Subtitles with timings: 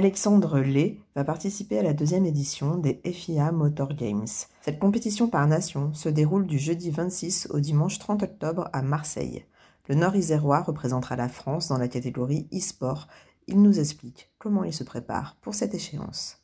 [0.00, 4.26] Alexandre Lay va participer à la deuxième édition des FIA Motor Games.
[4.62, 9.44] Cette compétition par nation se déroule du jeudi 26 au dimanche 30 octobre à Marseille.
[9.90, 13.08] Le Nord-Isérois représentera la France dans la catégorie e-sport.
[13.46, 16.38] Il nous explique comment il se prépare pour cette échéance.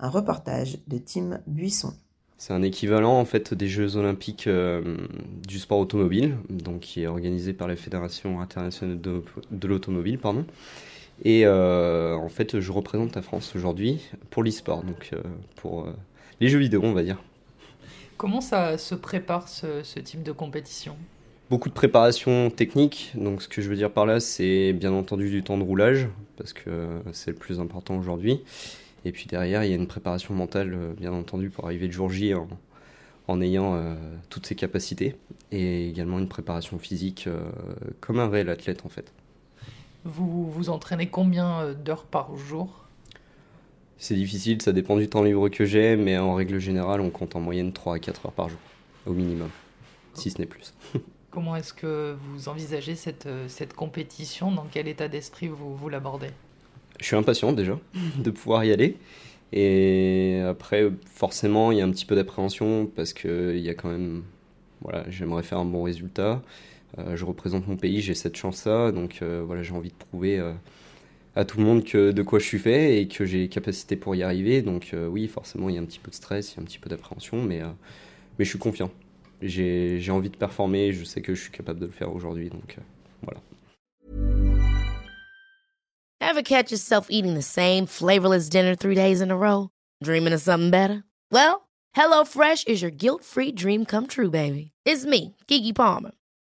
[0.00, 1.92] Un reportage de Tim Buisson.
[2.38, 4.96] C'est un équivalent en fait des Jeux Olympiques euh,
[5.46, 10.46] du sport automobile, donc qui est organisé par la Fédération internationale de, de l'automobile, pardon.
[11.22, 15.22] Et euh, en fait, je représente la France aujourd'hui pour l'e-sport, donc euh,
[15.56, 15.94] pour euh,
[16.40, 17.22] les jeux vidéo, on va dire.
[18.16, 20.96] Comment ça se prépare ce, ce type de compétition?
[21.50, 25.30] Beaucoup de préparation technique, donc ce que je veux dire par là, c'est bien entendu
[25.30, 28.42] du temps de roulage, parce que c'est le plus important aujourd'hui.
[29.04, 32.10] Et puis derrière, il y a une préparation mentale, bien entendu, pour arriver le jour
[32.10, 32.48] J en,
[33.28, 33.94] en ayant euh,
[34.30, 35.16] toutes ses capacités,
[35.52, 37.40] et également une préparation physique euh,
[38.00, 39.12] comme un réel athlète en fait.
[40.04, 42.84] Vous vous entraînez combien euh, d'heures par jour?
[43.96, 47.36] C'est difficile, ça dépend du temps libre que j'ai, mais en règle générale, on compte
[47.36, 48.58] en moyenne 3 à 4 heures par jour,
[49.06, 49.48] au minimum,
[50.12, 50.74] si ce n'est plus.
[51.30, 54.52] Comment est-ce que vous envisagez cette, euh, cette compétition?
[54.52, 56.30] Dans quel état d'esprit vous, vous l'abordez?
[57.00, 57.78] Je suis impatient déjà
[58.18, 58.98] de pouvoir y aller.
[59.52, 63.88] Et après, forcément, il y a un petit peu d'appréhension parce qu'il y a quand
[63.88, 64.24] même.
[64.82, 66.42] Voilà, j'aimerais faire un bon résultat.
[66.98, 68.92] Euh, je représente mon pays, j'ai cette chance-là.
[68.92, 70.52] Donc euh, voilà, j'ai envie de prouver euh,
[71.34, 73.96] à tout le monde que de quoi je suis fait et que j'ai les capacités
[73.96, 74.62] pour y arriver.
[74.62, 76.66] Donc oui, forcément, il y a un petit peu de stress, il y a un
[76.66, 77.60] petit peu d'appréhension, mais,
[78.38, 78.90] mais je suis confiant.
[79.42, 82.50] J'ai envie de performer, je sais que je suis capable de le faire aujourd'hui.
[82.50, 82.76] Donc
[83.22, 83.40] voilà.
[86.20, 89.68] Ever catch yourself eating the same flavorless dinner three days in a row?
[90.02, 91.04] Dreaming of something better?
[91.30, 94.72] Well, HelloFresh is your guilt-free dream come true, baby.
[94.84, 96.12] It's me, Kiki Palmer.